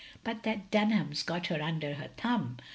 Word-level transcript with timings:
But 0.23 0.41
that 0.41 0.71
Dimham 0.71 1.13
's 1.15 1.21
got 1.21 1.45
her 1.45 1.57
imder 1.59 1.97
her 1.97 2.07
thumb. 2.17 2.57